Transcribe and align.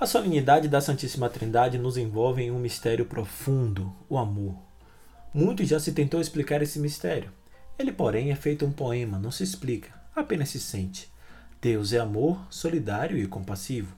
A 0.00 0.06
solenidade 0.06 0.66
da 0.66 0.80
Santíssima 0.80 1.28
Trindade 1.28 1.76
nos 1.76 1.98
envolve 1.98 2.42
em 2.42 2.50
um 2.50 2.58
mistério 2.58 3.04
profundo, 3.04 3.94
o 4.08 4.16
amor. 4.16 4.56
Muito 5.34 5.62
já 5.62 5.78
se 5.78 5.92
tentou 5.92 6.22
explicar 6.22 6.62
esse 6.62 6.78
mistério. 6.78 7.30
Ele, 7.78 7.92
porém, 7.92 8.30
é 8.30 8.34
feito 8.34 8.64
um 8.64 8.72
poema, 8.72 9.18
não 9.18 9.30
se 9.30 9.42
explica, 9.42 9.90
apenas 10.16 10.48
se 10.48 10.58
sente. 10.58 11.12
Deus 11.60 11.92
é 11.92 11.98
amor, 11.98 12.40
solidário 12.48 13.18
e 13.18 13.26
compassivo. 13.26 13.94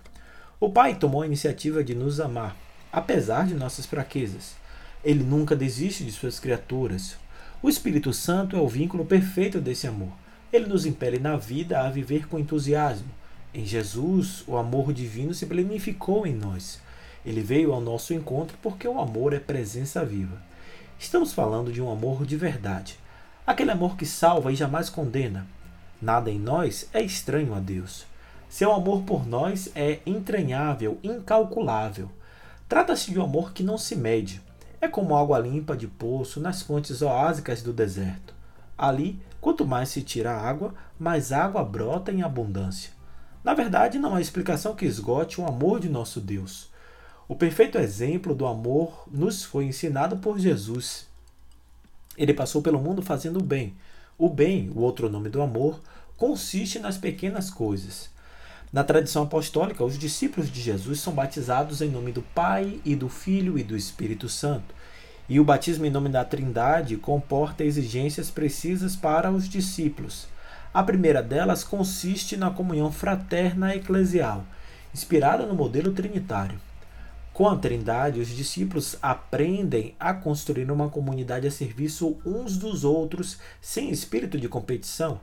O 0.58 0.70
Pai 0.70 0.96
tomou 0.96 1.22
a 1.22 1.26
iniciativa 1.26 1.84
de 1.84 1.94
nos 1.94 2.18
amar, 2.18 2.56
apesar 2.90 3.46
de 3.46 3.54
nossas 3.54 3.86
fraquezas. 3.86 4.56
Ele 5.04 5.22
nunca 5.22 5.54
desiste 5.54 6.04
de 6.04 6.10
suas 6.10 6.40
criaturas. 6.40 7.16
O 7.62 7.68
Espírito 7.68 8.12
Santo 8.12 8.56
é 8.56 8.60
o 8.60 8.66
vínculo 8.66 9.04
perfeito 9.04 9.60
desse 9.60 9.86
amor. 9.86 10.10
Ele 10.52 10.66
nos 10.66 10.84
impele 10.84 11.20
na 11.20 11.36
vida 11.36 11.80
a 11.80 11.88
viver 11.88 12.26
com 12.26 12.40
entusiasmo, 12.40 13.21
em 13.54 13.66
Jesus, 13.66 14.42
o 14.46 14.56
amor 14.56 14.94
divino 14.94 15.34
se 15.34 15.44
planificou 15.44 16.26
em 16.26 16.34
nós. 16.34 16.80
Ele 17.24 17.42
veio 17.42 17.72
ao 17.74 17.82
nosso 17.82 18.14
encontro 18.14 18.56
porque 18.62 18.88
o 18.88 18.98
amor 18.98 19.34
é 19.34 19.38
presença 19.38 20.02
viva. 20.02 20.40
Estamos 20.98 21.34
falando 21.34 21.70
de 21.70 21.82
um 21.82 21.90
amor 21.90 22.24
de 22.24 22.34
verdade. 22.34 22.98
Aquele 23.46 23.70
amor 23.70 23.94
que 23.96 24.06
salva 24.06 24.50
e 24.50 24.56
jamais 24.56 24.88
condena. 24.88 25.46
Nada 26.00 26.30
em 26.30 26.38
nós 26.38 26.88
é 26.94 27.02
estranho 27.02 27.54
a 27.54 27.60
Deus. 27.60 28.06
Seu 28.48 28.72
amor 28.72 29.02
por 29.02 29.26
nós 29.26 29.70
é 29.74 30.00
entranhável, 30.06 30.98
incalculável. 31.02 32.10
Trata-se 32.66 33.10
de 33.10 33.18
um 33.18 33.24
amor 33.24 33.52
que 33.52 33.62
não 33.62 33.76
se 33.76 33.94
mede. 33.94 34.40
É 34.80 34.88
como 34.88 35.14
água 35.14 35.38
limpa 35.38 35.76
de 35.76 35.86
poço 35.86 36.40
nas 36.40 36.62
fontes 36.62 37.02
oásicas 37.02 37.62
do 37.62 37.72
deserto. 37.72 38.34
Ali, 38.78 39.20
quanto 39.42 39.66
mais 39.66 39.90
se 39.90 40.00
tira 40.00 40.34
água, 40.34 40.74
mais 40.98 41.32
água 41.32 41.62
brota 41.62 42.10
em 42.10 42.22
abundância. 42.22 43.01
Na 43.44 43.54
verdade, 43.54 43.98
não 43.98 44.14
há 44.14 44.20
explicação 44.20 44.74
que 44.74 44.86
esgote 44.86 45.40
o 45.40 45.46
amor 45.46 45.80
de 45.80 45.88
nosso 45.88 46.20
Deus. 46.20 46.68
O 47.28 47.34
perfeito 47.34 47.78
exemplo 47.78 48.34
do 48.34 48.46
amor 48.46 49.04
nos 49.10 49.42
foi 49.42 49.64
ensinado 49.64 50.16
por 50.18 50.38
Jesus. 50.38 51.06
Ele 52.16 52.34
passou 52.34 52.62
pelo 52.62 52.78
mundo 52.78 53.02
fazendo 53.02 53.38
o 53.38 53.42
bem. 53.42 53.74
O 54.18 54.28
bem, 54.28 54.70
o 54.74 54.80
outro 54.80 55.08
nome 55.08 55.28
do 55.28 55.42
amor, 55.42 55.80
consiste 56.16 56.78
nas 56.78 56.96
pequenas 56.96 57.50
coisas. 57.50 58.10
Na 58.72 58.84
tradição 58.84 59.24
apostólica, 59.24 59.84
os 59.84 59.98
discípulos 59.98 60.50
de 60.50 60.60
Jesus 60.60 61.00
são 61.00 61.12
batizados 61.12 61.82
em 61.82 61.90
nome 61.90 62.12
do 62.12 62.22
Pai 62.22 62.80
e 62.84 62.94
do 62.94 63.08
Filho 63.08 63.58
e 63.58 63.62
do 63.62 63.76
Espírito 63.76 64.28
Santo. 64.28 64.74
E 65.28 65.40
o 65.40 65.44
batismo 65.44 65.84
em 65.84 65.90
nome 65.90 66.08
da 66.08 66.24
Trindade 66.24 66.96
comporta 66.96 67.64
exigências 67.64 68.30
precisas 68.30 68.94
para 68.94 69.30
os 69.30 69.48
discípulos. 69.48 70.26
A 70.74 70.82
primeira 70.82 71.22
delas 71.22 71.62
consiste 71.62 72.34
na 72.34 72.50
comunhão 72.50 72.90
fraterna 72.90 73.76
eclesial, 73.76 74.46
inspirada 74.94 75.44
no 75.44 75.54
modelo 75.54 75.92
trinitário. 75.92 76.58
Com 77.34 77.46
a 77.46 77.56
Trindade, 77.56 78.20
os 78.20 78.28
discípulos 78.28 78.96
aprendem 79.02 79.94
a 80.00 80.14
construir 80.14 80.70
uma 80.70 80.88
comunidade 80.88 81.46
a 81.46 81.50
serviço 81.50 82.16
uns 82.24 82.56
dos 82.56 82.84
outros 82.84 83.38
sem 83.60 83.90
espírito 83.90 84.38
de 84.38 84.48
competição. 84.48 85.20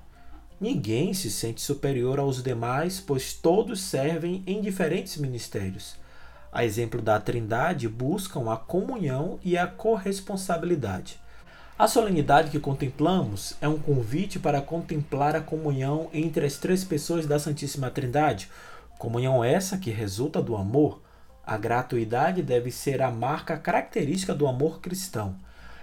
Ninguém 0.62 1.16
se 1.16 1.32
sente 1.32 1.62
superior 1.62 2.20
aos 2.20 2.44
demais, 2.44 3.00
pois 3.00 3.34
todos 3.34 3.82
servem 3.82 4.44
em 4.46 4.62
diferentes 4.62 5.18
ministérios. 5.18 5.96
A 6.52 6.64
exemplo 6.64 7.02
da 7.02 7.20
Trindade, 7.20 7.88
buscam 7.88 8.52
a 8.52 8.58
comunhão 8.58 9.40
e 9.44 9.58
a 9.58 9.66
corresponsabilidade. 9.66 11.20
A 11.80 11.88
solenidade 11.88 12.50
que 12.50 12.60
contemplamos 12.60 13.56
é 13.62 13.68
um 13.70 13.80
convite 13.80 14.38
para 14.38 14.62
contemplar 14.62 15.34
a 15.34 15.40
comunhão 15.40 16.10
entre 16.14 16.46
as 16.46 16.58
três 16.58 16.84
pessoas 16.84 17.26
da 17.26 17.40
Santíssima 17.40 17.90
Trindade, 17.90 18.50
comunhão 18.98 19.42
essa 19.42 19.78
que 19.78 19.90
resulta 19.90 20.42
do 20.42 20.58
amor. 20.58 21.00
A 21.48 21.56
gratuidade 21.56 22.42
deve 22.42 22.70
ser 22.70 23.02
a 23.02 23.10
marca 23.10 23.58
característica 23.58 24.36
do 24.36 24.46
amor 24.46 24.82
cristão. 24.82 25.38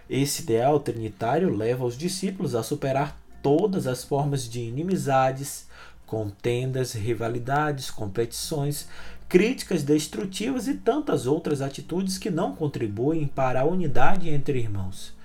Esse 0.07 0.43
ideal 0.43 0.79
trinitário 0.81 1.49
leva 1.49 1.87
os 1.87 1.97
discípulos 1.97 2.55
a 2.55 2.63
superar 2.63 3.19
todas 3.43 3.87
as 3.87 4.05
formas 4.05 4.47
de 4.47 4.61
inimizades, 4.61 5.67
contendas, 6.05 6.93
rivalidades, 6.93 7.91
competições, 7.91 8.87
críticas 9.31 9.83
destrutivas 9.83 10.69
e 10.69 10.75
tantas 10.75 11.27
outras 11.27 11.63
atitudes 11.63 12.19
que 12.19 12.31
não 12.31 12.55
contribuem 12.55 13.27
para 13.27 13.63
a 13.63 13.65
unidade 13.65 14.29
entre 14.29 14.59
irmãos. 14.59 15.16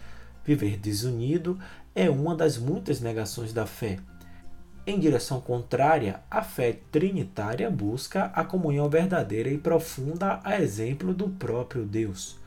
Viver 0.45 0.77
desunido 0.77 1.59
é 1.93 2.09
uma 2.09 2.35
das 2.35 2.57
muitas 2.57 2.99
negações 2.99 3.53
da 3.53 3.65
fé. 3.65 3.99
Em 4.85 4.99
direção 4.99 5.39
contrária, 5.39 6.21
a 6.29 6.41
fé 6.41 6.79
trinitária 6.91 7.69
busca 7.69 8.25
a 8.33 8.43
comunhão 8.43 8.89
verdadeira 8.89 9.49
e 9.49 9.57
profunda 9.57 10.39
a 10.43 10.59
exemplo 10.59 11.13
do 11.13 11.29
próprio 11.29 11.85
Deus. 11.85 12.39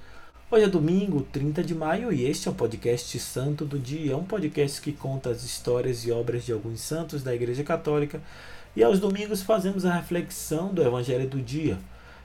Hoje 0.51 0.65
é 0.65 0.69
domingo, 0.69 1.23
30 1.23 1.63
de 1.63 1.75
maio, 1.75 2.13
e 2.13 2.25
este 2.25 2.49
é 2.49 2.51
o 2.51 2.55
podcast 2.55 3.19
Santo 3.21 3.65
do 3.65 3.79
Dia, 3.79 4.17
um 4.17 4.25
podcast 4.25 4.81
que 4.81 4.93
conta 4.93 5.31
as 5.31 5.45
histórias 5.45 6.05
e 6.05 6.11
obras 6.11 6.45
de 6.45 6.53
alguns 6.53 6.81
santos 6.81 7.23
da 7.23 7.35
Igreja 7.35 7.63
Católica, 7.63 8.21
e 8.75 8.83
aos 8.83 8.99
domingos 8.99 9.43
fazemos 9.43 9.87
a 9.87 9.95
reflexão 9.95 10.75
do 10.75 10.83
Evangelho 10.83 11.29
do 11.29 11.41
Dia. 11.41 11.79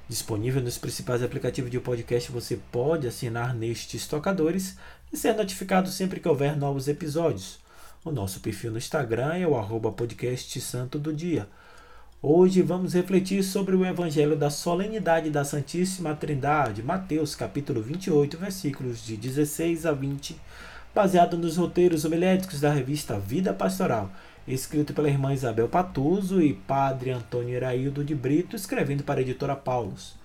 Disponível 0.07 0.61
nos 0.61 0.77
principais 0.77 1.21
aplicativos 1.21 1.69
de 1.69 1.79
podcast, 1.79 2.31
você 2.31 2.59
pode 2.71 3.07
assinar 3.07 3.53
nestes 3.53 4.07
tocadores 4.07 4.75
e 5.11 5.17
ser 5.17 5.35
notificado 5.35 5.89
sempre 5.89 6.19
que 6.19 6.27
houver 6.27 6.55
novos 6.55 6.87
episódios. 6.87 7.59
O 8.05 8.11
nosso 8.11 8.39
perfil 8.39 8.71
no 8.71 8.77
Instagram 8.77 9.33
é 9.33 9.47
o 9.47 9.57
arroba 9.57 9.91
podcast 9.91 10.61
santo 10.61 10.97
do 10.97 11.13
dia. 11.13 11.47
Hoje 12.21 12.61
vamos 12.61 12.93
refletir 12.93 13.43
sobre 13.43 13.75
o 13.75 13.85
Evangelho 13.85 14.35
da 14.35 14.49
Solenidade 14.49 15.29
da 15.29 15.43
Santíssima 15.43 16.13
Trindade, 16.13 16.83
Mateus 16.83 17.33
capítulo 17.33 17.81
28, 17.81 18.37
versículos 18.37 19.03
de 19.03 19.15
16 19.15 19.85
a 19.85 19.93
20, 19.93 20.35
baseado 20.93 21.37
nos 21.37 21.57
roteiros 21.57 22.05
homiléticos 22.05 22.59
da 22.59 22.71
revista 22.71 23.17
Vida 23.17 23.53
Pastoral, 23.53 24.11
escrito 24.47 24.93
pela 24.93 25.09
irmã 25.09 25.33
Isabel 25.33 25.69
Patuso 25.69 26.41
e 26.41 26.53
padre 26.53 27.11
Antônio 27.11 27.55
Iraildo 27.55 28.03
de 28.03 28.13
Brito, 28.13 28.55
escrevendo 28.55 29.03
para 29.03 29.21
a 29.21 29.23
editora 29.23 29.55
Paulus. 29.55 30.15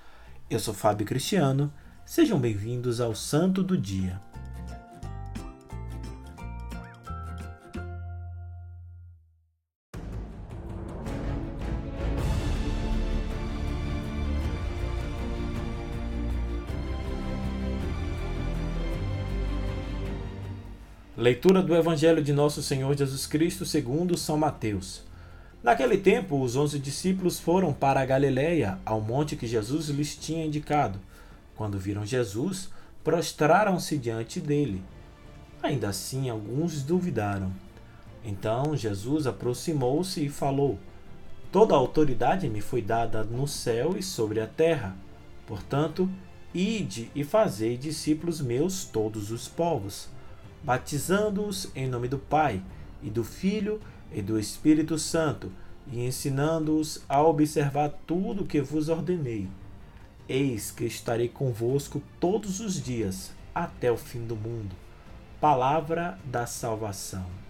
Eu 0.50 0.59
sou 0.59 0.75
Fábio 0.75 1.06
Cristiano, 1.06 1.73
sejam 2.05 2.39
bem-vindos 2.39 3.00
ao 3.00 3.15
Santo 3.15 3.62
do 3.62 3.78
Dia. 3.78 4.21
Leitura 21.25 21.62
do 21.62 21.75
Evangelho 21.75 22.23
de 22.23 22.35
Nosso 22.35 22.62
Senhor 22.62 22.95
Jesus 22.95 23.27
Cristo 23.27 23.65
segundo 23.65 24.15
São 24.15 24.37
Mateus. 24.37 25.03
Naquele 25.62 25.97
tempo, 25.97 26.39
os 26.39 26.55
onze 26.55 26.79
discípulos 26.79 27.41
foram 27.41 27.73
para 27.73 27.99
a 27.99 28.05
Galiléia, 28.05 28.79
ao 28.85 29.01
monte 29.01 29.35
que 29.35 29.47
Jesus 29.47 29.89
lhes 29.89 30.15
tinha 30.15 30.45
indicado. 30.45 31.01
Quando 31.57 31.79
viram 31.79 32.05
Jesus, 32.05 32.69
prostraram-se 33.03 33.97
diante 33.97 34.39
dele. 34.39 34.83
Ainda 35.62 35.89
assim, 35.89 36.29
alguns 36.29 36.83
duvidaram. 36.83 37.51
Então 38.23 38.77
Jesus 38.77 39.27
aproximou-se 39.27 40.23
e 40.23 40.29
falou: 40.29 40.79
Toda 41.51 41.73
a 41.73 41.79
autoridade 41.79 42.51
me 42.51 42.61
foi 42.61 42.83
dada 42.83 43.25
no 43.25 43.49
céu 43.49 43.97
e 43.97 44.03
sobre 44.03 44.41
a 44.41 44.47
terra. 44.47 44.94
Portanto, 45.47 46.06
ide 46.53 47.11
e 47.15 47.25
fazei 47.25 47.79
discípulos 47.79 48.43
meus 48.43 48.85
todos 48.85 49.31
os 49.31 49.49
povos 49.49 50.12
batizando-os 50.64 51.70
em 51.76 51.87
nome 51.87 52.08
do 52.08 52.19
Pai, 52.19 52.62
e 53.02 53.11
do 53.11 53.22
Filho 53.22 53.81
e 54.11 54.22
do 54.22 54.38
Espírito 54.38 54.99
Santo, 54.99 55.52
e 55.93 56.05
ensinando-os 56.06 57.05
a 57.06 57.22
observar 57.22 57.90
tudo 58.06 58.43
o 58.43 58.46
que 58.46 58.62
vos 58.62 58.88
ordenei. 58.88 59.46
Eis 60.26 60.70
que 60.70 60.87
estarei 60.87 61.28
convosco 61.28 62.02
todos 62.19 62.61
os 62.61 62.82
dias, 62.82 63.32
até 63.55 63.93
o 63.93 63.96
fim 63.96 64.26
do 64.26 64.34
mundo. 64.34 64.75
Palavra 65.38 66.19
da 66.25 66.46
salvação. 66.46 67.44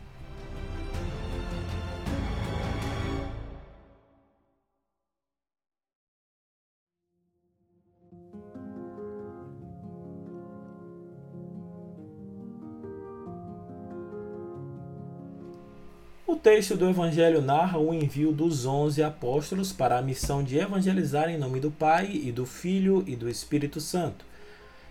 O 16.35 16.37
texto 16.37 16.77
do 16.77 16.91
Evangelho 16.91 17.41
narra 17.41 17.79
o 17.79 17.95
envio 17.95 18.33
dos 18.33 18.67
onze 18.67 19.05
apóstolos 19.05 19.73
para 19.73 19.97
a 19.97 20.03
missão 20.03 20.43
de 20.43 20.59
evangelizar 20.59 21.31
em 21.31 21.39
nome 21.39 21.61
do 21.61 21.71
Pai 21.71 22.11
e 22.13 22.33
do 22.33 22.45
Filho 22.45 23.05
e 23.07 23.15
do 23.15 23.29
Espírito 23.29 23.81
Santo. 23.81 24.25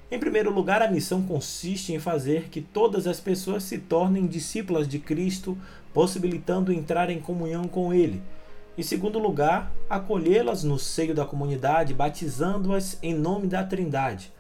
Em 0.10 0.18
primeiro 0.18 0.54
lugar, 0.54 0.82
a 0.82 0.90
missão 0.90 1.22
consiste 1.22 1.92
em 1.92 2.00
fazer 2.00 2.48
que 2.48 2.62
todas 2.62 3.08
as 3.08 3.20
pessoas 3.20 3.64
se 3.64 3.78
tornem 3.78 4.26
discípulas 4.26 4.88
de 4.88 5.00
Cristo, 5.00 5.58
possibilitando 5.94 6.72
entrar 6.72 7.10
em 7.10 7.20
comunhão 7.20 7.68
com 7.68 7.94
Ele. 7.94 8.24
Em 8.78 8.82
segundo 8.82 9.20
lugar, 9.20 9.70
acolhê-las 9.90 10.64
no 10.64 10.80
seio 10.80 11.14
da 11.14 11.26
comunidade, 11.26 11.94
batizando-as 11.94 12.98
em 13.04 13.14
nome 13.14 13.48
da 13.48 13.66
Trindade. 13.66 14.32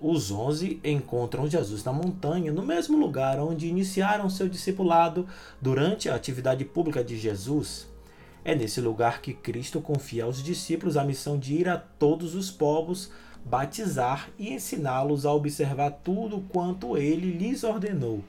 Os 0.00 0.30
onze 0.30 0.80
encontram 0.84 1.50
Jesus 1.50 1.82
na 1.82 1.92
montanha, 1.92 2.52
no 2.52 2.62
mesmo 2.62 2.96
lugar 2.96 3.40
onde 3.40 3.66
iniciaram 3.66 4.30
seu 4.30 4.48
discipulado 4.48 5.26
durante 5.60 6.08
a 6.08 6.14
atividade 6.14 6.64
pública 6.64 7.02
de 7.02 7.18
Jesus. 7.18 7.88
É 8.44 8.54
nesse 8.54 8.80
lugar 8.80 9.20
que 9.20 9.34
Cristo 9.34 9.80
confia 9.80 10.22
aos 10.22 10.40
discípulos 10.40 10.96
a 10.96 11.02
missão 11.02 11.36
de 11.36 11.54
ir 11.54 11.68
a 11.68 11.76
todos 11.76 12.36
os 12.36 12.48
povos, 12.48 13.10
batizar 13.44 14.30
e 14.38 14.52
ensiná-los 14.52 15.26
a 15.26 15.32
observar 15.32 15.90
tudo 16.04 16.44
quanto 16.48 16.96
ele 16.96 17.32
lhes 17.32 17.64
ordenou. 17.64 18.22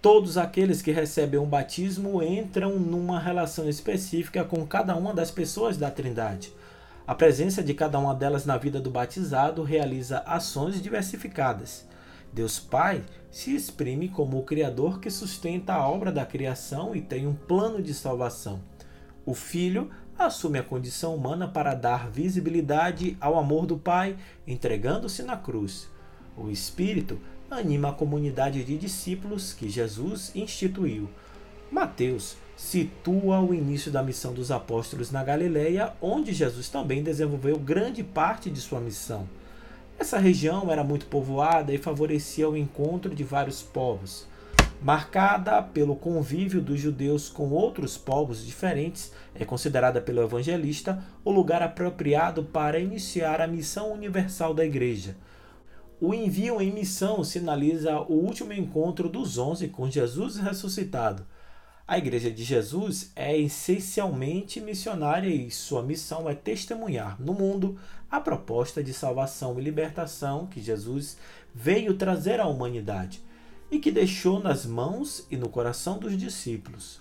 Todos 0.00 0.38
aqueles 0.38 0.80
que 0.80 0.90
recebem 0.90 1.38
um 1.38 1.46
batismo 1.46 2.22
entram 2.22 2.78
numa 2.78 3.20
relação 3.20 3.68
específica 3.68 4.42
com 4.42 4.66
cada 4.66 4.96
uma 4.96 5.12
das 5.12 5.30
pessoas 5.30 5.76
da 5.76 5.90
Trindade. 5.90 6.52
A 7.12 7.14
presença 7.14 7.62
de 7.62 7.74
cada 7.74 7.98
uma 7.98 8.14
delas 8.14 8.46
na 8.46 8.56
vida 8.56 8.80
do 8.80 8.90
batizado 8.90 9.62
realiza 9.62 10.20
ações 10.20 10.80
diversificadas. 10.80 11.86
Deus 12.32 12.58
Pai 12.58 13.04
se 13.30 13.54
exprime 13.54 14.08
como 14.08 14.38
o 14.38 14.44
Criador 14.44 14.98
que 14.98 15.10
sustenta 15.10 15.74
a 15.74 15.86
obra 15.86 16.10
da 16.10 16.24
criação 16.24 16.96
e 16.96 17.02
tem 17.02 17.26
um 17.26 17.34
plano 17.34 17.82
de 17.82 17.92
salvação. 17.92 18.62
O 19.26 19.34
Filho 19.34 19.90
assume 20.18 20.58
a 20.58 20.62
condição 20.62 21.14
humana 21.14 21.46
para 21.46 21.74
dar 21.74 22.08
visibilidade 22.08 23.14
ao 23.20 23.38
amor 23.38 23.66
do 23.66 23.76
Pai, 23.76 24.16
entregando-se 24.46 25.22
na 25.22 25.36
cruz. 25.36 25.90
O 26.34 26.48
Espírito 26.48 27.20
anima 27.50 27.90
a 27.90 27.94
comunidade 27.94 28.64
de 28.64 28.78
discípulos 28.78 29.52
que 29.52 29.68
Jesus 29.68 30.32
instituiu. 30.34 31.10
Mateus 31.70 32.38
situa 32.62 33.40
o 33.40 33.52
início 33.52 33.90
da 33.90 34.04
missão 34.04 34.32
dos 34.32 34.52
apóstolos 34.52 35.10
na 35.10 35.24
Galileia, 35.24 35.94
onde 36.00 36.32
Jesus 36.32 36.68
também 36.68 37.02
desenvolveu 37.02 37.58
grande 37.58 38.04
parte 38.04 38.48
de 38.48 38.60
sua 38.60 38.80
missão. 38.80 39.28
Essa 39.98 40.16
região 40.16 40.70
era 40.70 40.84
muito 40.84 41.06
povoada 41.06 41.74
e 41.74 41.76
favorecia 41.76 42.48
o 42.48 42.56
encontro 42.56 43.12
de 43.16 43.24
vários 43.24 43.62
povos. 43.62 44.28
Marcada 44.80 45.60
pelo 45.60 45.96
convívio 45.96 46.62
dos 46.62 46.78
judeus 46.78 47.28
com 47.28 47.50
outros 47.50 47.98
povos 47.98 48.46
diferentes, 48.46 49.12
é 49.34 49.44
considerada 49.44 50.00
pelo 50.00 50.22
evangelista 50.22 51.04
o 51.24 51.32
lugar 51.32 51.62
apropriado 51.62 52.44
para 52.44 52.78
iniciar 52.78 53.40
a 53.40 53.48
missão 53.48 53.92
universal 53.92 54.54
da 54.54 54.64
Igreja. 54.64 55.16
O 56.00 56.14
envio 56.14 56.60
em 56.60 56.72
missão 56.72 57.24
sinaliza 57.24 58.00
o 58.02 58.14
último 58.14 58.52
encontro 58.52 59.08
dos 59.08 59.36
onze 59.36 59.66
com 59.66 59.90
Jesus 59.90 60.36
ressuscitado. 60.36 61.26
A 61.86 61.98
Igreja 61.98 62.30
de 62.30 62.44
Jesus 62.44 63.10
é 63.16 63.36
essencialmente 63.36 64.60
missionária 64.60 65.28
e 65.28 65.50
sua 65.50 65.82
missão 65.82 66.28
é 66.28 66.34
testemunhar 66.34 67.20
no 67.20 67.34
mundo 67.34 67.78
a 68.10 68.20
proposta 68.20 68.82
de 68.82 68.94
salvação 68.94 69.58
e 69.58 69.62
libertação 69.62 70.46
que 70.46 70.60
Jesus 70.60 71.16
veio 71.54 71.94
trazer 71.94 72.40
à 72.40 72.46
humanidade 72.46 73.22
e 73.70 73.78
que 73.78 73.90
deixou 73.90 74.38
nas 74.38 74.64
mãos 74.64 75.26
e 75.30 75.36
no 75.36 75.48
coração 75.48 75.98
dos 75.98 76.16
discípulos. 76.16 77.00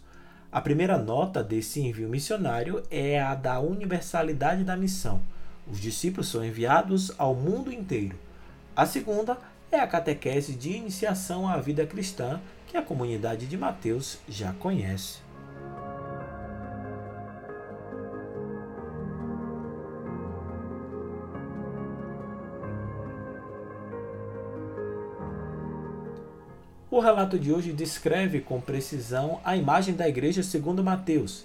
A 0.52 0.60
primeira 0.60 0.98
nota 0.98 1.44
desse 1.44 1.80
envio 1.80 2.10
missionário 2.10 2.84
é 2.90 3.22
a 3.22 3.36
da 3.36 3.60
universalidade 3.60 4.64
da 4.64 4.76
missão. 4.76 5.22
Os 5.72 5.80
discípulos 5.80 6.28
são 6.28 6.44
enviados 6.44 7.12
ao 7.18 7.36
mundo 7.36 7.72
inteiro 7.72 8.18
a 8.76 8.86
segunda 8.86 9.38
é 9.70 9.80
a 9.80 9.88
catequese 9.88 10.54
de 10.54 10.72
iniciação 10.72 11.48
à 11.48 11.58
vida 11.58 11.86
cristã, 11.86 12.40
que 12.72 12.78
a 12.78 12.82
comunidade 12.82 13.48
de 13.48 13.58
Mateus 13.58 14.18
já 14.30 14.54
conhece. 14.54 15.20
O 26.90 27.02
relato 27.02 27.38
de 27.38 27.52
hoje 27.52 27.74
descreve 27.74 28.40
com 28.40 28.62
precisão 28.62 29.42
a 29.44 29.58
imagem 29.58 29.94
da 29.94 30.08
igreja 30.08 30.42
segundo 30.42 30.82
Mateus. 30.82 31.44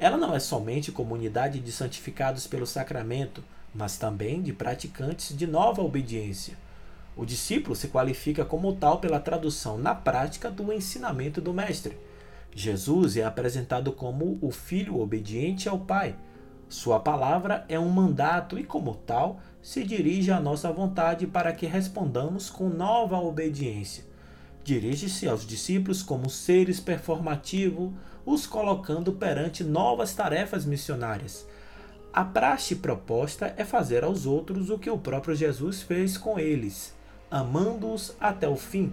Ela 0.00 0.16
não 0.16 0.34
é 0.34 0.40
somente 0.40 0.90
comunidade 0.90 1.60
de 1.60 1.70
santificados 1.70 2.48
pelo 2.48 2.66
sacramento, 2.66 3.44
mas 3.72 3.96
também 3.96 4.42
de 4.42 4.52
praticantes 4.52 5.36
de 5.36 5.46
nova 5.46 5.82
obediência. 5.82 6.63
O 7.16 7.24
discípulo 7.24 7.76
se 7.76 7.88
qualifica 7.88 8.44
como 8.44 8.74
tal 8.74 8.98
pela 8.98 9.20
tradução 9.20 9.78
na 9.78 9.94
prática 9.94 10.50
do 10.50 10.72
ensinamento 10.72 11.40
do 11.40 11.54
Mestre. 11.54 11.96
Jesus 12.52 13.16
é 13.16 13.24
apresentado 13.24 13.92
como 13.92 14.36
o 14.40 14.50
filho 14.50 15.00
obediente 15.00 15.68
ao 15.68 15.78
Pai. 15.78 16.16
Sua 16.68 16.98
palavra 16.98 17.64
é 17.68 17.78
um 17.78 17.88
mandato 17.88 18.58
e, 18.58 18.64
como 18.64 18.96
tal, 18.96 19.38
se 19.62 19.84
dirige 19.84 20.32
à 20.32 20.40
nossa 20.40 20.72
vontade 20.72 21.24
para 21.24 21.52
que 21.52 21.66
respondamos 21.66 22.50
com 22.50 22.68
nova 22.68 23.16
obediência. 23.16 24.04
Dirige-se 24.64 25.28
aos 25.28 25.46
discípulos 25.46 26.02
como 26.02 26.28
seres 26.28 26.80
performativos, 26.80 27.92
os 28.26 28.44
colocando 28.44 29.12
perante 29.12 29.62
novas 29.62 30.14
tarefas 30.14 30.64
missionárias. 30.64 31.46
A 32.12 32.24
praxe 32.24 32.76
proposta 32.76 33.54
é 33.56 33.64
fazer 33.64 34.02
aos 34.02 34.26
outros 34.26 34.68
o 34.68 34.78
que 34.78 34.90
o 34.90 34.98
próprio 34.98 35.34
Jesus 35.34 35.82
fez 35.82 36.16
com 36.16 36.38
eles 36.38 36.94
amando-os 37.34 38.14
até 38.20 38.48
o 38.48 38.54
fim. 38.54 38.92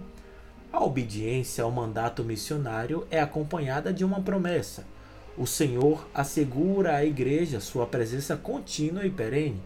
A 0.72 0.82
obediência 0.82 1.62
ao 1.62 1.70
mandato 1.70 2.24
missionário 2.24 3.06
é 3.08 3.20
acompanhada 3.20 3.92
de 3.92 4.04
uma 4.04 4.20
promessa. 4.20 4.84
O 5.38 5.46
Senhor 5.46 6.04
assegura 6.12 6.96
à 6.96 7.04
igreja 7.04 7.60
sua 7.60 7.86
presença 7.86 8.36
contínua 8.36 9.06
e 9.06 9.10
perene. 9.10 9.62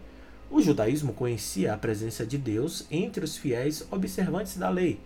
O 0.47 0.61
judaísmo 0.61 1.11
conhecia 1.11 1.73
a 1.73 1.77
presença 1.77 2.23
de 2.23 2.37
Deus 2.37 2.85
entre 2.91 3.25
os 3.25 3.35
fiéis 3.35 3.83
observantes 3.89 4.57
da 4.57 4.69
lei. 4.69 4.99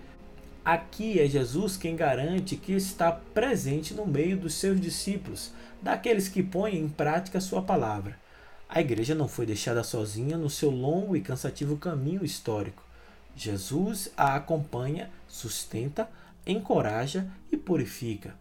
Aqui 0.65 1.17
é 1.17 1.25
Jesus 1.25 1.77
quem 1.77 1.95
garante 1.95 2.57
que 2.57 2.73
está 2.73 3.09
presente 3.09 3.93
no 3.93 4.05
meio 4.05 4.35
dos 4.35 4.55
seus 4.55 4.81
discípulos, 4.81 5.53
daqueles 5.81 6.27
que 6.27 6.43
põem 6.43 6.77
em 6.77 6.89
prática 6.89 7.39
sua 7.39 7.61
palavra. 7.61 8.19
A 8.67 8.81
igreja 8.81 9.15
não 9.15 9.29
foi 9.29 9.45
deixada 9.45 9.81
sozinha 9.81 10.37
no 10.37 10.49
seu 10.49 10.69
longo 10.69 11.15
e 11.15 11.21
cansativo 11.21 11.77
caminho 11.77 12.25
histórico. 12.25 12.90
Jesus 13.35 14.11
a 14.15 14.35
acompanha, 14.35 15.09
sustenta, 15.27 16.09
encoraja 16.45 17.27
e 17.51 17.57
purifica. 17.57 18.35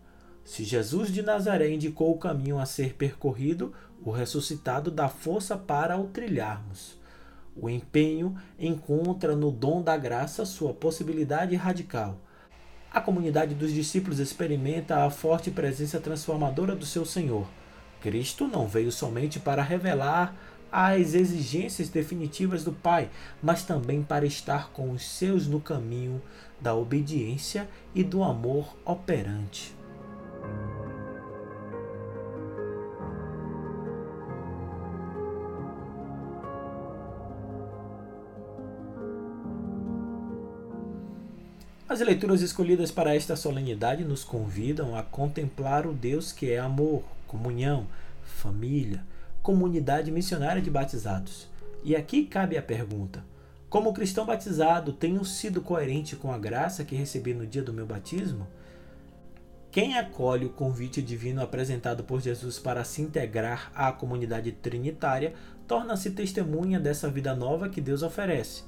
Se 0.44 0.64
Jesus 0.64 1.12
de 1.12 1.22
Nazaré 1.22 1.70
indicou 1.70 2.12
o 2.12 2.18
caminho 2.18 2.58
a 2.58 2.66
ser 2.66 2.94
percorrido, 2.94 3.72
o 4.02 4.10
ressuscitado 4.10 4.90
dá 4.90 5.08
força 5.08 5.56
para 5.56 5.96
o 5.96 6.08
trilharmos. 6.08 6.98
O 7.54 7.68
empenho 7.68 8.36
encontra 8.58 9.36
no 9.36 9.50
dom 9.50 9.82
da 9.82 9.96
graça 9.96 10.44
sua 10.46 10.72
possibilidade 10.72 11.54
radical. 11.56 12.18
A 12.92 13.00
comunidade 13.00 13.54
dos 13.54 13.72
discípulos 13.72 14.18
experimenta 14.18 15.04
a 15.04 15.10
forte 15.10 15.50
presença 15.50 16.00
transformadora 16.00 16.74
do 16.74 16.86
seu 16.86 17.04
Senhor. 17.04 17.46
Cristo 18.00 18.48
não 18.48 18.66
veio 18.66 18.90
somente 18.90 19.38
para 19.38 19.62
revelar 19.62 20.34
às 20.70 21.14
exigências 21.14 21.88
definitivas 21.88 22.64
do 22.64 22.72
Pai, 22.72 23.10
mas 23.42 23.62
também 23.64 24.02
para 24.02 24.26
estar 24.26 24.70
com 24.70 24.90
os 24.90 25.06
seus 25.06 25.46
no 25.46 25.60
caminho 25.60 26.20
da 26.60 26.74
obediência 26.74 27.68
e 27.94 28.04
do 28.04 28.22
amor 28.22 28.76
operante. 28.84 29.74
As 41.90 41.98
leituras 41.98 42.40
escolhidas 42.40 42.92
para 42.92 43.16
esta 43.16 43.34
solenidade 43.34 44.04
nos 44.04 44.22
convidam 44.22 44.94
a 44.94 45.02
contemplar 45.02 45.88
o 45.88 45.92
Deus 45.92 46.30
que 46.30 46.48
é 46.48 46.60
amor, 46.60 47.02
comunhão, 47.26 47.88
família, 48.22 49.04
comunidade 49.42 50.10
missionária 50.10 50.62
de 50.62 50.70
batizados. 50.70 51.48
E 51.82 51.96
aqui 51.96 52.24
cabe 52.24 52.56
a 52.56 52.62
pergunta: 52.62 53.24
como 53.68 53.92
cristão 53.92 54.26
batizado, 54.26 54.92
tenho 54.92 55.24
sido 55.24 55.60
coerente 55.60 56.16
com 56.16 56.32
a 56.32 56.38
graça 56.38 56.84
que 56.84 56.96
recebi 56.96 57.32
no 57.32 57.46
dia 57.46 57.62
do 57.62 57.72
meu 57.72 57.86
batismo? 57.86 58.46
Quem 59.70 59.96
acolhe 59.96 60.46
o 60.46 60.50
convite 60.50 61.00
divino 61.00 61.40
apresentado 61.40 62.02
por 62.02 62.20
Jesus 62.20 62.58
para 62.58 62.82
se 62.82 63.00
integrar 63.00 63.70
à 63.72 63.92
comunidade 63.92 64.50
trinitária 64.50 65.32
torna-se 65.68 66.10
testemunha 66.10 66.80
dessa 66.80 67.08
vida 67.08 67.32
nova 67.36 67.68
que 67.68 67.80
Deus 67.80 68.02
oferece. 68.02 68.64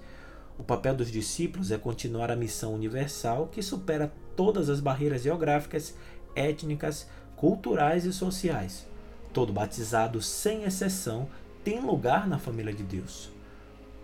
O 0.56 0.62
papel 0.62 0.94
dos 0.94 1.10
discípulos 1.10 1.72
é 1.72 1.78
continuar 1.78 2.30
a 2.30 2.36
missão 2.36 2.72
universal 2.72 3.48
que 3.48 3.60
supera 3.60 4.12
todas 4.36 4.68
as 4.68 4.78
barreiras 4.78 5.22
geográficas, 5.22 5.96
étnicas, 6.36 7.08
culturais 7.34 8.04
e 8.04 8.12
sociais. 8.12 8.86
Todo 9.32 9.52
batizado, 9.52 10.20
sem 10.20 10.64
exceção, 10.64 11.28
tem 11.64 11.80
lugar 11.80 12.28
na 12.28 12.38
família 12.38 12.72
de 12.72 12.82
Deus. 12.82 13.30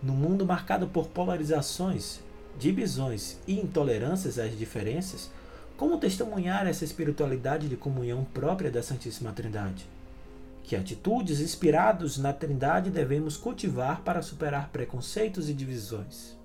No 0.02 0.14
mundo 0.14 0.46
marcado 0.46 0.86
por 0.86 1.08
polarizações, 1.08 2.20
divisões 2.58 3.36
e 3.46 3.58
intolerâncias 3.60 4.38
às 4.38 4.56
diferenças, 4.56 5.30
como 5.76 5.98
testemunhar 5.98 6.66
essa 6.66 6.84
espiritualidade 6.84 7.68
de 7.68 7.76
comunhão 7.76 8.24
própria 8.32 8.70
da 8.70 8.82
Santíssima 8.82 9.32
Trindade? 9.32 9.86
Que 10.62 10.74
atitudes 10.74 11.40
inspiradas 11.40 12.16
na 12.16 12.32
Trindade 12.32 12.90
devemos 12.90 13.36
cultivar 13.36 14.00
para 14.02 14.22
superar 14.22 14.70
preconceitos 14.70 15.48
e 15.48 15.54
divisões. 15.54 16.37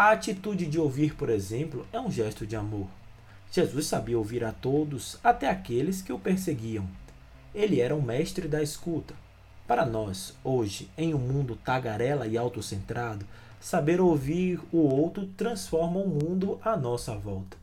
A 0.00 0.12
atitude 0.12 0.64
de 0.64 0.80
ouvir, 0.80 1.14
por 1.14 1.28
exemplo, 1.28 1.86
é 1.92 2.00
um 2.00 2.10
gesto 2.10 2.46
de 2.46 2.56
amor. 2.56 2.86
Jesus 3.52 3.84
sabia 3.84 4.16
ouvir 4.16 4.42
a 4.42 4.50
todos, 4.50 5.18
até 5.22 5.46
aqueles 5.46 6.00
que 6.00 6.10
o 6.10 6.18
perseguiam. 6.18 6.88
Ele 7.54 7.82
era 7.82 7.94
um 7.94 8.00
mestre 8.00 8.48
da 8.48 8.62
escuta. 8.62 9.12
Para 9.66 9.84
nós, 9.84 10.32
hoje, 10.42 10.90
em 10.96 11.12
um 11.12 11.18
mundo 11.18 11.54
tagarela 11.54 12.26
e 12.26 12.38
autocentrado, 12.38 13.26
saber 13.60 14.00
ouvir 14.00 14.58
o 14.72 14.78
outro 14.78 15.26
transforma 15.36 16.00
o 16.00 16.08
mundo 16.08 16.58
à 16.64 16.78
nossa 16.78 17.14
volta. 17.14 17.58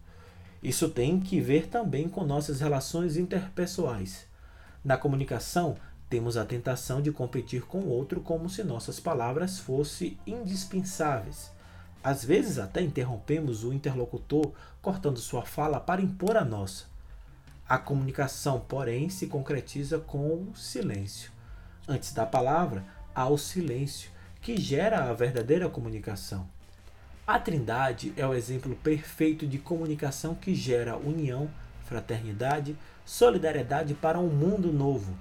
Isso 0.62 0.90
tem 0.90 1.20
que 1.20 1.42
ver 1.42 1.66
também 1.66 2.08
com 2.08 2.24
nossas 2.24 2.62
relações 2.62 3.18
interpessoais. 3.18 4.28
Na 4.86 4.96
comunicação, 4.96 5.76
temos 6.08 6.38
a 6.38 6.46
tentação 6.46 7.02
de 7.02 7.12
competir 7.12 7.64
com 7.64 7.80
o 7.80 7.90
outro 7.90 8.22
como 8.22 8.48
se 8.48 8.64
nossas 8.64 9.00
palavras 9.00 9.58
fossem 9.58 10.20
indispensáveis. 10.28 11.57
Às 12.08 12.24
vezes 12.24 12.58
até 12.58 12.82
interrompemos 12.82 13.66
o 13.66 13.74
interlocutor 13.74 14.54
cortando 14.82 15.20
sua 15.20 15.42
fala 15.42 15.78
para 15.78 16.02
impor 16.02 16.38
a 16.38 16.46
nossa. 16.46 16.86
A 17.68 17.78
comunicação, 17.78 18.62
porém, 18.62 19.10
se 19.10 19.28
concretiza 19.28 20.00
com 20.00 20.20
o 20.20 20.56
silêncio. 20.56 21.30
Antes 21.86 22.14
da 22.14 22.26
palavra, 22.26 22.86
há 23.14 23.28
o 23.28 23.38
silêncio, 23.38 24.10
que 24.40 24.56
gera 24.56 25.04
a 25.04 25.14
verdadeira 25.14 25.68
comunicação. 25.68 26.48
A 27.28 27.38
Trindade 27.38 28.14
é 28.16 28.26
o 28.26 28.34
exemplo 28.34 28.74
perfeito 28.78 29.46
de 29.46 29.58
comunicação 29.58 30.34
que 30.34 30.56
gera 30.56 30.96
união, 30.96 31.50
fraternidade, 31.84 32.78
solidariedade 33.04 33.94
para 33.94 34.18
um 34.18 34.30
mundo 34.30 34.72
novo. 34.72 35.14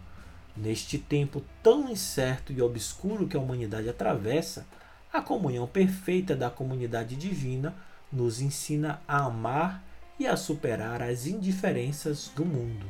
Neste 0.56 0.98
tempo 0.98 1.42
tão 1.64 1.90
incerto 1.90 2.52
e 2.52 2.62
obscuro 2.62 3.26
que 3.26 3.36
a 3.36 3.40
humanidade 3.40 3.88
atravessa, 3.88 4.64
a 5.12 5.20
comunhão 5.20 5.66
perfeita 5.66 6.34
da 6.34 6.50
comunidade 6.50 7.16
divina 7.16 7.74
nos 8.12 8.40
ensina 8.40 9.00
a 9.06 9.24
amar 9.24 9.84
e 10.18 10.26
a 10.26 10.36
superar 10.36 11.02
as 11.02 11.26
indiferenças 11.26 12.30
do 12.34 12.44
mundo. 12.44 12.86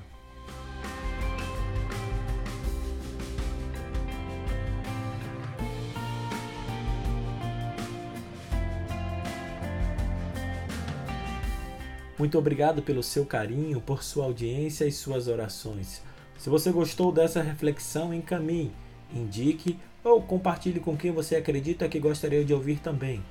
Muito 12.18 12.38
obrigado 12.38 12.82
pelo 12.82 13.02
seu 13.02 13.26
carinho, 13.26 13.78
por 13.78 14.02
sua 14.02 14.24
audiência 14.24 14.86
e 14.86 14.92
suas 14.92 15.28
orações. 15.28 16.02
Se 16.38 16.48
você 16.48 16.72
gostou 16.72 17.12
dessa 17.12 17.42
reflexão, 17.42 18.14
encaminhe, 18.14 18.72
indique 19.12 19.78
ou 20.06 20.22
compartilhe 20.22 20.78
com 20.78 20.96
quem 20.96 21.10
você 21.10 21.34
acredita 21.34 21.88
que 21.88 21.98
gostaria 21.98 22.44
de 22.44 22.54
ouvir 22.54 22.78
também. 22.78 23.22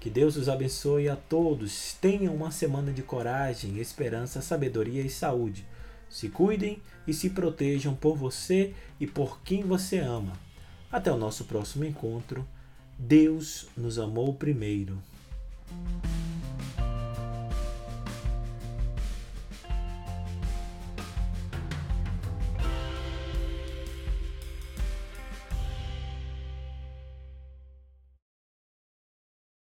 Que 0.00 0.08
Deus 0.08 0.36
os 0.36 0.48
abençoe 0.48 1.08
a 1.08 1.16
todos. 1.16 1.92
Tenham 2.00 2.34
uma 2.34 2.50
semana 2.50 2.92
de 2.92 3.02
coragem, 3.02 3.78
esperança, 3.78 4.40
sabedoria 4.40 5.02
e 5.02 5.10
saúde. 5.10 5.66
Se 6.08 6.28
cuidem 6.28 6.80
e 7.06 7.12
se 7.12 7.30
protejam 7.30 7.94
por 7.94 8.16
você 8.16 8.72
e 8.98 9.06
por 9.06 9.40
quem 9.42 9.62
você 9.62 9.98
ama. 9.98 10.32
Até 10.90 11.12
o 11.12 11.18
nosso 11.18 11.44
próximo 11.44 11.84
encontro. 11.84 12.46
Deus 12.98 13.66
nos 13.76 13.98
amou 13.98 14.32
primeiro. 14.32 14.98